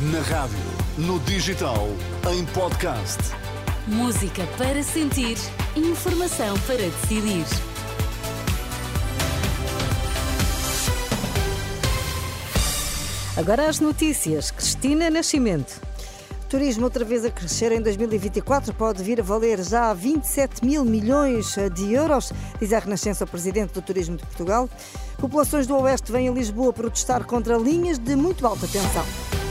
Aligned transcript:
Na 0.00 0.20
rádio, 0.22 0.58
no 0.98 1.20
digital, 1.20 1.86
em 2.28 2.44
podcast. 2.46 3.16
Música 3.86 4.42
para 4.58 4.82
sentir, 4.82 5.36
informação 5.76 6.58
para 6.66 6.78
decidir. 6.78 7.44
Agora 13.36 13.68
as 13.68 13.78
notícias. 13.78 14.50
Cristina 14.50 15.08
Nascimento. 15.08 15.80
Turismo 16.50 16.84
outra 16.84 17.04
vez 17.04 17.24
a 17.24 17.30
crescer 17.30 17.70
em 17.70 17.80
2024 17.80 18.74
pode 18.74 19.00
vir 19.00 19.20
a 19.20 19.22
valer 19.22 19.62
já 19.62 19.94
27 19.94 20.64
mil 20.66 20.84
milhões 20.84 21.54
de 21.72 21.92
euros, 21.92 22.32
diz 22.58 22.72
a 22.72 22.80
Renascença 22.80 23.24
o 23.24 23.28
presidente 23.28 23.72
do 23.72 23.80
Turismo 23.80 24.16
de 24.16 24.26
Portugal. 24.26 24.68
Populações 25.18 25.68
do 25.68 25.76
Oeste 25.76 26.10
vêm 26.10 26.28
a 26.28 26.32
Lisboa 26.32 26.72
protestar 26.72 27.24
contra 27.24 27.56
linhas 27.56 27.96
de 27.96 28.16
muito 28.16 28.44
alta 28.44 28.66
tensão. 28.66 29.43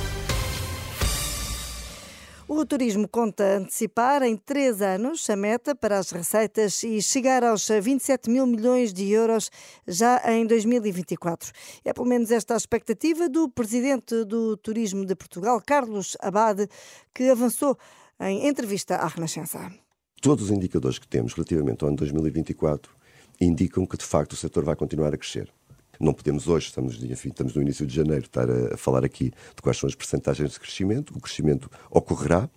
O 2.55 2.66
turismo 2.67 3.07
conta 3.07 3.57
antecipar 3.57 4.21
em 4.21 4.38
três 4.38 4.80
anos 4.80 5.27
a 5.27 5.35
meta 5.35 5.73
para 5.73 5.98
as 5.98 6.12
receitas 6.12 6.84
e 6.84 7.02
chegar 7.02 7.43
aos 7.43 7.67
27 7.67 8.29
mil 8.29 8.45
milhões 8.45 8.93
de 8.93 9.09
euros 9.09 9.49
já 9.88 10.21
em 10.31 10.45
2024. 10.45 11.52
É 11.84 11.91
pelo 11.91 12.07
menos 12.07 12.29
esta 12.29 12.53
a 12.53 12.57
expectativa 12.57 13.27
do 13.27 13.49
presidente 13.49 14.23
do 14.23 14.55
Turismo 14.55 15.03
de 15.03 15.16
Portugal, 15.16 15.59
Carlos 15.66 16.16
Abade, 16.21 16.70
que 17.13 17.23
avançou 17.23 17.76
em 18.20 18.48
entrevista 18.48 18.98
à 18.98 19.07
Renascença. 19.07 19.73
Todos 20.21 20.45
os 20.45 20.51
indicadores 20.51 20.99
que 20.99 21.07
temos 21.07 21.34
relativamente 21.34 21.84
ao 21.84 21.88
ano 21.88 21.98
2024 21.98 22.95
indicam 23.41 23.84
que, 23.85 23.98
de 23.98 24.05
facto, 24.05 24.34
o 24.34 24.38
setor 24.38 24.63
vai 24.63 24.76
continuar 24.76 25.12
a 25.12 25.17
crescer. 25.17 25.51
Não 26.00 26.14
podemos 26.14 26.48
hoje, 26.48 26.68
estamos, 26.68 27.02
enfim, 27.04 27.30
estamos 27.30 27.56
no 27.56 27.62
início 27.62 27.86
de 27.86 27.96
janeiro, 27.96 28.26
estar 28.26 28.50
a, 28.50 28.74
a 28.74 28.78
falar 28.78 29.06
aqui 29.06 29.26
de 29.56 29.62
quais 29.62 29.78
são 29.78 29.88
as 29.88 29.96
percentagens 29.96 30.52
de 30.52 30.60
crescimento. 30.60 31.14
O 31.16 31.20
crescimento 31.20 31.70
ocorrerá, 31.90 32.50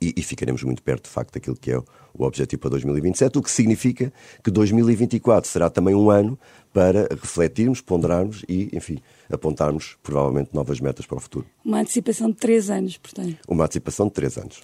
e, 0.00 0.12
e, 0.16 0.22
ficaremos 0.22 0.62
muito 0.62 0.82
perto, 0.82 1.04
de 1.04 1.10
facto, 1.10 1.32
daquilo 1.32 1.56
que 1.56 1.70
é 1.70 1.78
o 1.78 2.24
objetivo 2.24 2.60
para 2.60 2.70
2027, 2.70 3.38
o 3.38 3.42
que 3.42 3.50
significa 3.50 4.12
que 4.42 4.50
2024 4.50 5.48
será 5.48 5.70
também 5.70 5.94
um 5.94 6.10
ano 6.10 6.38
para 6.72 7.08
refletirmos, 7.10 7.80
ponderarmos 7.80 8.44
e, 8.48 8.68
enfim, 8.72 8.98
apontarmos 9.30 9.96
provavelmente 10.02 10.50
novas 10.52 10.80
metas 10.80 11.06
para 11.06 11.16
o 11.16 11.20
futuro. 11.20 11.46
Uma 11.64 11.80
antecipação 11.80 12.30
de 12.30 12.36
três 12.36 12.68
anos, 12.70 12.98
portanto. 12.98 13.36
Uma 13.48 13.64
antecipação 13.64 14.06
de 14.06 14.12
três 14.12 14.36
anos. 14.36 14.60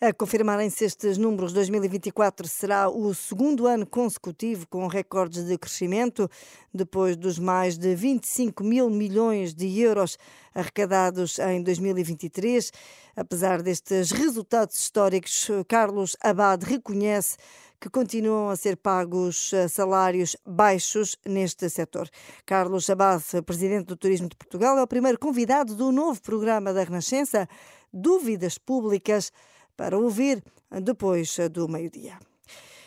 A 0.00 0.12
confirmarem-se 0.12 0.84
estes 0.84 1.16
números, 1.16 1.52
2024 1.52 2.48
será 2.48 2.88
o 2.88 3.14
segundo 3.14 3.68
ano 3.68 3.86
consecutivo 3.86 4.66
com 4.66 4.88
recordes 4.88 5.44
de 5.44 5.56
crescimento, 5.56 6.28
depois 6.74 7.16
dos 7.16 7.38
mais 7.38 7.78
de 7.78 7.94
25 7.94 8.64
mil 8.64 8.90
milhões 8.90 9.54
de 9.54 9.80
euros 9.80 10.18
arrecadados 10.52 11.38
em 11.38 11.62
2023. 11.62 12.72
Apesar 13.14 13.62
destes 13.62 14.10
resultados 14.10 14.76
históricos, 14.76 15.48
Carlos 15.68 16.16
Abad 16.20 16.64
reconhece 16.64 17.36
que 17.80 17.88
continuam 17.88 18.50
a 18.50 18.56
ser 18.56 18.76
pagos 18.76 19.52
eh, 19.52 19.68
salários 19.68 20.36
baixos 20.44 21.16
neste 21.24 21.68
setor. 21.70 22.08
Carlos 22.44 22.90
Abad, 22.90 23.22
presidente 23.46 23.86
do 23.86 23.96
Turismo 23.96 24.28
de 24.28 24.36
Portugal, 24.36 24.76
é 24.76 24.82
o 24.82 24.88
primeiro 24.88 25.18
convidado 25.18 25.74
do 25.76 25.92
novo 25.92 26.20
programa 26.20 26.72
da 26.72 26.82
Renascença, 26.82 27.48
Dúvidas 27.92 28.58
Públicas 28.58 29.30
para 29.76 29.98
ouvir 29.98 30.42
depois 30.82 31.36
do 31.50 31.68
meio-dia. 31.68 32.18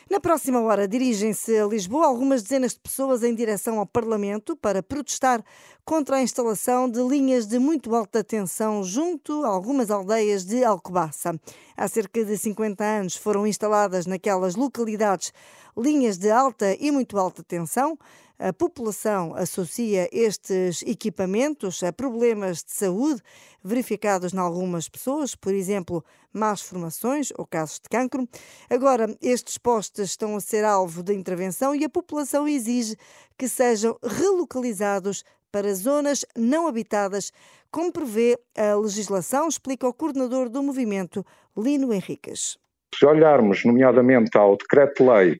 Na 0.09 0.21
próxima 0.21 0.61
hora, 0.61 0.87
dirigem-se 0.87 1.57
a 1.57 1.65
Lisboa 1.65 2.05
algumas 2.05 2.41
dezenas 2.41 2.73
de 2.73 2.79
pessoas 2.79 3.23
em 3.23 3.35
direção 3.35 3.77
ao 3.77 3.85
Parlamento 3.85 4.55
para 4.55 4.81
protestar 4.81 5.43
contra 5.83 6.15
a 6.15 6.21
instalação 6.21 6.89
de 6.89 7.01
linhas 7.01 7.45
de 7.45 7.59
muito 7.59 7.93
alta 7.93 8.23
tensão 8.23 8.81
junto 8.85 9.43
a 9.43 9.49
algumas 9.49 9.91
aldeias 9.91 10.45
de 10.45 10.63
Alcobaça. 10.63 11.37
Há 11.75 11.87
cerca 11.89 12.23
de 12.23 12.37
50 12.37 12.81
anos 12.85 13.17
foram 13.17 13.45
instaladas 13.45 14.05
naquelas 14.05 14.55
localidades 14.55 15.33
linhas 15.77 16.17
de 16.17 16.31
alta 16.31 16.73
e 16.79 16.89
muito 16.89 17.17
alta 17.17 17.43
tensão 17.43 17.99
a 18.39 18.53
população 18.53 19.33
associa 19.35 20.07
estes 20.11 20.83
equipamentos 20.83 21.81
a 21.81 21.91
problemas 21.91 22.63
de 22.63 22.71
saúde 22.71 23.21
verificados 23.63 24.33
em 24.33 24.37
algumas 24.37 24.87
pessoas, 24.87 25.35
por 25.35 25.53
exemplo, 25.53 26.03
más 26.31 26.61
formações 26.61 27.33
ou 27.37 27.47
casos 27.47 27.79
de 27.79 27.89
cancro. 27.89 28.27
Agora, 28.69 29.15
estes 29.21 29.57
postes 29.57 30.11
estão 30.11 30.35
a 30.35 30.39
ser 30.39 30.63
alvo 30.63 31.01
de 31.01 31.13
intervenção 31.13 31.75
e 31.75 31.83
a 31.83 31.89
população 31.89 32.47
exige 32.47 32.95
que 33.37 33.47
sejam 33.47 33.97
relocalizados 34.03 35.23
para 35.51 35.73
zonas 35.73 36.25
não 36.35 36.67
habitadas, 36.67 37.31
como 37.71 37.91
prevê 37.91 38.37
a 38.55 38.75
legislação, 38.75 39.47
explica 39.47 39.87
o 39.87 39.93
coordenador 39.93 40.49
do 40.49 40.61
movimento, 40.61 41.25
Lino 41.57 41.91
Henriques. 41.91 42.57
Se 42.93 43.05
olharmos, 43.05 43.63
nomeadamente, 43.65 44.37
ao 44.37 44.57
decreto-lei 44.57 45.39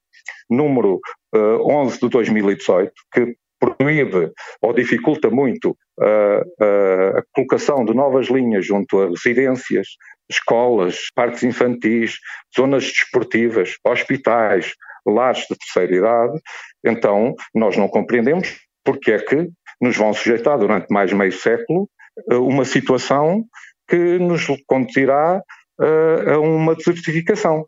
número 0.49 0.99
uh, 1.33 1.37
eh, 1.37 1.73
11 1.73 1.99
de 1.99 2.09
2018, 2.09 2.91
que 3.11 3.35
proíbe 3.59 4.31
ou 4.61 4.73
dificulta 4.73 5.29
muito 5.29 5.71
uh, 5.99 6.63
uh, 6.63 7.17
a 7.17 7.23
colocação 7.33 7.83
de 7.85 7.93
novas 7.93 8.27
linhas 8.27 8.65
junto 8.65 9.01
a 9.01 9.09
residências, 9.09 9.87
escolas, 10.29 11.07
parques 11.15 11.43
infantis, 11.43 12.17
zonas 12.55 12.85
desportivas, 12.85 13.75
hospitais, 13.83 14.73
lares 15.05 15.45
de 15.49 15.55
terceira 15.57 15.95
idade, 15.95 16.39
então 16.85 17.33
nós 17.55 17.77
não 17.77 17.87
compreendemos 17.87 18.59
porque 18.83 19.11
é 19.11 19.19
que 19.19 19.49
nos 19.81 19.95
vão 19.95 20.13
sujeitar 20.13 20.57
durante 20.57 20.87
mais 20.91 21.11
meio 21.13 21.31
século 21.31 21.89
uma 22.31 22.65
situação 22.65 23.43
que 23.87 24.17
nos 24.17 24.47
conduzirá 24.65 25.41
a 25.79 26.39
uma 26.39 26.75
desertificação. 26.75 27.65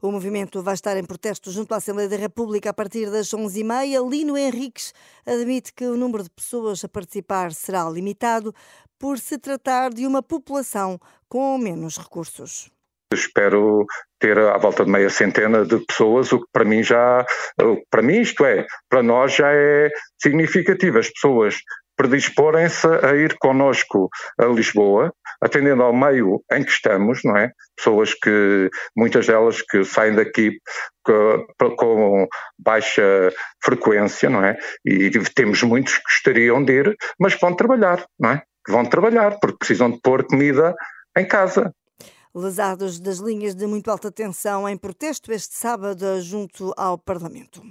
O 0.00 0.10
movimento 0.10 0.62
vai 0.62 0.74
estar 0.74 0.96
em 0.96 1.04
protesto 1.04 1.50
junto 1.50 1.72
à 1.72 1.78
Assembleia 1.78 2.08
da 2.08 2.16
República 2.16 2.70
a 2.70 2.74
partir 2.74 3.10
das 3.10 3.28
11h30. 3.28 4.08
Lino 4.08 4.36
Henriques 4.36 4.92
admite 5.26 5.72
que 5.72 5.86
o 5.86 5.96
número 5.96 6.22
de 6.22 6.30
pessoas 6.30 6.84
a 6.84 6.88
participar 6.88 7.52
será 7.52 7.88
limitado 7.88 8.54
por 8.98 9.18
se 9.18 9.38
tratar 9.38 9.90
de 9.90 10.06
uma 10.06 10.22
população 10.22 10.98
com 11.28 11.56
menos 11.58 11.96
recursos. 11.98 12.70
Espero 13.12 13.86
ter 14.18 14.38
à 14.38 14.58
volta 14.58 14.84
de 14.84 14.90
meia 14.90 15.08
centena 15.08 15.64
de 15.64 15.78
pessoas, 15.86 16.32
o 16.32 16.40
que 16.40 16.46
para 16.52 16.64
mim 16.64 16.82
já, 16.82 17.24
para 17.90 18.02
mim 18.02 18.20
isto 18.20 18.44
é, 18.44 18.66
para 18.88 19.02
nós 19.02 19.34
já 19.34 19.52
é 19.52 19.90
significativo. 20.20 20.98
As 20.98 21.10
pessoas 21.10 21.56
predisporem-se 21.96 22.86
a 22.86 23.14
ir 23.14 23.36
connosco 23.38 24.08
a 24.38 24.44
Lisboa, 24.46 25.12
atendendo 25.40 25.82
ao 25.82 25.94
meio 25.94 26.42
em 26.52 26.62
que 26.64 26.70
estamos, 26.70 27.20
não 27.24 27.36
é? 27.36 27.50
Pessoas 27.76 28.14
que, 28.14 28.70
muitas 28.96 29.26
delas 29.26 29.62
que 29.62 29.84
saem 29.84 30.14
daqui 30.14 30.58
com 31.04 32.26
baixa 32.58 33.32
frequência, 33.62 34.28
não 34.28 34.44
é? 34.44 34.56
E 34.84 35.10
temos 35.34 35.62
muitos 35.62 35.96
que 35.98 36.02
gostariam 36.04 36.64
de 36.64 36.72
ir, 36.72 36.96
mas 37.18 37.38
vão 37.38 37.54
trabalhar, 37.54 38.04
não 38.18 38.30
é? 38.30 38.42
Vão 38.68 38.84
trabalhar 38.84 39.38
porque 39.40 39.58
precisam 39.58 39.90
de 39.90 40.00
pôr 40.00 40.24
comida 40.26 40.74
em 41.16 41.26
casa 41.26 41.72
lesados 42.36 43.00
das 43.00 43.16
linhas 43.16 43.54
de 43.54 43.66
muito 43.66 43.90
alta 43.90 44.12
tensão 44.12 44.68
em 44.68 44.76
protesto 44.76 45.32
este 45.32 45.54
sábado 45.54 46.20
junto 46.20 46.74
ao 46.76 46.98
Parlamento. 46.98 47.62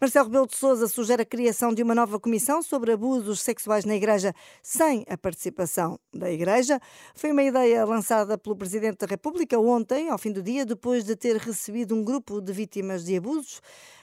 Marcelo 0.00 0.26
Rebelo 0.26 0.46
de 0.46 0.56
Sousa 0.56 0.86
sugere 0.86 1.22
a 1.22 1.26
criação 1.26 1.74
de 1.74 1.82
uma 1.82 1.96
nova 1.96 2.20
comissão 2.20 2.62
sobre 2.62 2.92
abusos 2.92 3.40
sexuais 3.40 3.84
na 3.84 3.96
Igreja 3.96 4.32
sem 4.62 5.04
a 5.08 5.18
participação 5.18 5.98
da 6.14 6.30
Igreja. 6.30 6.80
Foi 7.12 7.32
uma 7.32 7.42
ideia 7.42 7.84
lançada 7.84 8.38
pelo 8.38 8.54
Presidente 8.54 8.98
da 8.98 9.06
República 9.06 9.58
ontem, 9.58 10.08
ao 10.08 10.18
fim 10.18 10.30
do 10.30 10.42
dia, 10.42 10.64
depois 10.64 11.04
de 11.04 11.16
ter 11.16 11.36
recebido 11.36 11.92
um 11.92 12.04
grupo 12.04 12.40
de 12.40 12.52
vítimas 12.52 13.04
de 13.04 13.16
abusos. 13.16 13.60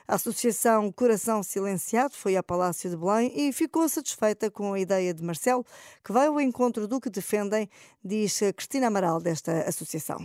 A 0.07 0.16
Associação 0.16 0.91
Coração 0.91 1.44
Silenciado 1.44 2.13
foi 2.16 2.35
ao 2.35 2.44
Palácio 2.44 2.89
de 2.89 2.97
Belém 2.97 3.31
e 3.35 3.53
ficou 3.53 3.88
satisfeita 3.88 4.50
com 4.50 4.73
a 4.73 4.79
ideia 4.79 5.13
de 5.13 5.23
Marcelo, 5.23 5.66
que 6.03 6.12
vai 6.12 6.28
ao 6.28 6.41
encontro 6.41 6.88
do 6.88 7.00
que 7.00 7.09
defendem, 7.09 7.69
diz 8.03 8.39
Cristina 8.56 8.88
Amaral, 8.88 9.21
desta 9.21 9.62
associação. 9.62 10.18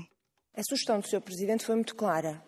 A 0.54 0.62
sugestão 0.62 0.98
do 1.00 1.06
Sr. 1.06 1.20
Presidente 1.20 1.64
foi 1.64 1.74
muito 1.74 1.94
clara. 1.94 2.42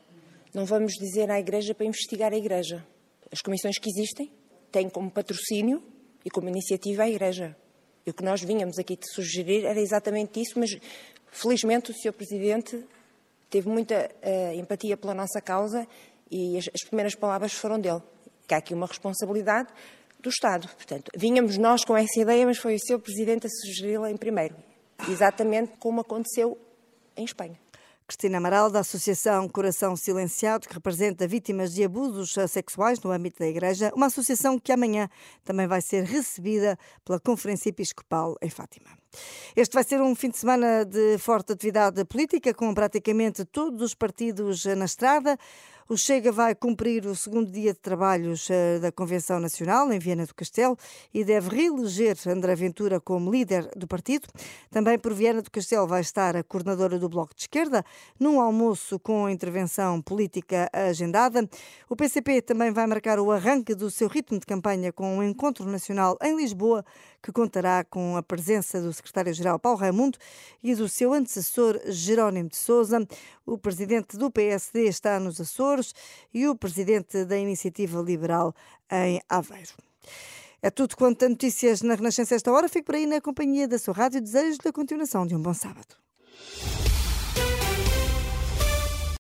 Não 0.55 0.65
vamos 0.65 0.95
dizer 0.95 1.31
à 1.31 1.39
Igreja 1.39 1.75
para 1.75 1.87
investigar 1.87 2.33
a 2.33 2.37
Igreja. 2.37 2.85
As 3.31 3.43
comissões 3.43 3.79
que 3.79 3.91
existem 3.91 4.33
têm 4.73 4.89
como 4.89 5.11
patrocínio 5.11 5.83
e 6.25 6.31
como 6.31 6.49
iniciativa 6.49 7.03
a 7.03 7.09
Igreja. 7.09 7.55
E 8.07 8.11
o 8.11 8.15
que 8.15 8.25
nós 8.25 8.43
vínhamos 8.43 8.79
aqui 8.79 8.97
de 8.97 9.07
sugerir 9.13 9.67
era 9.67 9.79
exatamente 9.79 10.41
isso, 10.41 10.59
mas 10.59 10.71
felizmente 11.31 11.91
o 11.91 11.95
Sr. 11.95 12.15
Presidente 12.15 12.83
teve 13.51 13.69
muita 13.69 14.11
uh, 14.23 14.59
empatia 14.59 14.97
pela 14.97 15.15
nossa 15.15 15.41
causa 15.41 15.87
e 16.31 16.59
as, 16.59 16.69
as 16.75 16.83
primeiras 16.83 17.15
palavras 17.15 17.53
foram 17.53 17.81
dele, 17.81 18.03
que 18.47 18.55
há 18.55 18.59
aqui 18.59 18.75
uma 18.75 18.87
responsabilidade 18.87 19.69
do 20.21 20.29
Estado. 20.29 20.69
Portanto, 20.69 21.11
vínhamos 21.17 21.57
nós 21.57 21.85
com 21.85 21.97
essa 21.97 22.21
ideia, 22.21 22.45
mas 22.47 22.59
foi 22.59 22.75
o 22.75 22.81
seu 22.81 22.99
Presidente 22.99 23.47
a 23.47 23.51
sugeri-la 23.51 24.11
em 24.11 24.17
primeiro, 24.17 24.57
exatamente 25.09 25.73
como 25.79 26.01
aconteceu 26.01 26.59
em 27.17 27.25
Espanha. 27.25 27.59
Cristina 28.09 28.39
Amaral, 28.39 28.71
da 28.71 28.81
Associação 28.81 29.47
Coração 29.51 29.95
Silenciado, 29.95 30.67
que 30.67 30.73
representa 30.73 31.29
vítimas 31.29 31.75
de 31.75 31.85
abusos 31.85 32.33
sexuais 32.51 32.99
no 33.01 33.11
âmbito 33.11 33.39
da 33.39 33.47
Igreja, 33.47 33.93
uma 33.95 34.07
associação 34.07 34.59
que 34.59 34.73
amanhã 34.73 35.11
também 35.45 35.67
vai 35.67 35.83
ser 35.83 36.05
recebida 36.05 36.79
pela 37.05 37.21
Conferência 37.21 37.69
Episcopal 37.69 38.35
em 38.41 38.49
Fátima. 38.49 38.89
Este 39.55 39.75
vai 39.75 39.85
ser 39.85 40.01
um 40.01 40.15
fim 40.15 40.31
de 40.31 40.39
semana 40.39 40.87
de 40.87 41.19
forte 41.19 41.53
atividade 41.53 42.03
política, 42.07 42.55
com 42.55 42.73
praticamente 42.73 43.45
todos 43.45 43.83
os 43.83 43.95
partidos 43.95 44.65
na 44.65 44.87
estrada. 44.87 45.37
O 45.91 45.97
Chega 45.97 46.31
vai 46.31 46.55
cumprir 46.55 47.07
o 47.07 47.17
segundo 47.17 47.51
dia 47.51 47.73
de 47.73 47.79
trabalhos 47.79 48.51
eh, 48.51 48.79
da 48.79 48.93
Convenção 48.93 49.41
Nacional 49.41 49.91
em 49.91 49.99
Viena 49.99 50.27
do 50.27 50.35
Castelo 50.35 50.77
e 51.15 51.25
deve 51.25 51.49
reeleger 51.49 52.15
André 52.27 52.55
Ventura 52.55 53.01
como 53.01 53.31
líder 53.31 53.71
do 53.75 53.87
partido. 53.89 54.29
Também 54.71 54.99
por 54.99 55.15
Viena 55.15 55.41
do 55.41 55.51
Castelo 55.51 55.87
vai 55.87 56.03
estar 56.03 56.37
a 56.37 56.45
coordenadora 56.45 56.99
do 56.99 57.09
Bloco 57.09 57.35
de 57.35 57.41
Esquerda, 57.41 57.83
num 58.21 58.39
almoço 58.39 58.99
com 58.99 59.31
intervenção 59.31 60.03
política 60.03 60.69
agendada. 60.75 61.49
O 61.89 61.97
PCP 61.97 62.43
também 62.43 62.71
vai 62.71 62.87
marcar 62.87 63.19
o 63.19 63.33
arranque 63.33 63.75
do 63.75 63.91
seu 63.91 64.09
ritmo 64.09 64.39
de 64.39 64.45
campanha 64.45 64.93
com 64.93 65.17
um 65.17 65.23
encontro 65.23 65.65
nacional 65.65 66.19
em 66.23 66.37
Lisboa, 66.37 66.85
que 67.23 67.33
contará 67.33 67.85
com 67.85 68.17
a 68.17 68.23
presença 68.23 68.81
do 68.81 68.93
secretário-geral 68.93 69.59
Paulo 69.59 69.79
Raimundo 69.79 70.19
e 70.63 70.75
do 70.75 70.89
seu 70.89 71.13
antecessor 71.13 71.81
Jerónimo 71.87 72.49
de 72.49 72.57
Sousa. 72.57 73.07
O 73.45 73.59
presidente 73.59 74.17
do 74.17 74.31
PSD 74.31 74.89
está 74.89 75.19
nos 75.19 75.41
Açores 75.41 75.95
e 76.33 76.47
o 76.47 76.57
presidente 76.57 77.25
da 77.25 77.37
Iniciativa 77.37 78.01
Liberal 78.01 78.55
em 78.91 79.21
Aveiro. 79.29 79.73
É 80.61 80.71
tudo 80.71 80.97
quanto 80.97 81.25
a 81.25 81.29
notícias 81.29 81.83
na 81.83 81.95
Renascença 81.95 82.35
esta 82.35 82.51
hora. 82.51 82.69
Fico 82.69 82.87
por 82.87 82.97
aí 82.97 83.07
na 83.07 83.21
companhia 83.21 83.69
da 83.69 83.79
sua 83.79 83.95
rádio. 83.95 84.21
Desejo-lhe 84.21 84.69
a 84.69 84.73
continuação 84.73 85.27
de 85.27 85.37
um 85.37 85.41
bom 85.41 85.55
sábado. 85.55 85.95